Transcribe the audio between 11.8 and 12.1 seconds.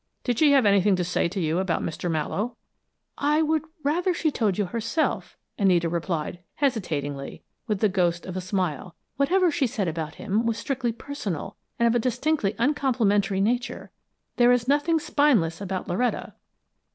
of a